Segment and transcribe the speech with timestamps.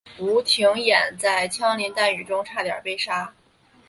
[0.17, 3.35] 吴廷琰在枪林弹雨中差点被杀。